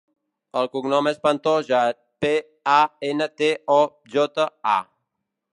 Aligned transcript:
El 0.61 0.69
cognom 0.75 1.09
és 1.11 1.19
Pantoja: 1.27 1.83
pe, 2.25 2.33
a, 2.79 2.81
ena, 3.13 3.31
te, 3.43 3.53
o, 3.79 3.79
jota, 4.17 4.49
a. 4.79 4.83